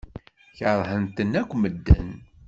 Keṛhen-ten 0.57 1.31
akk 1.41 1.51
medden. 1.61 2.09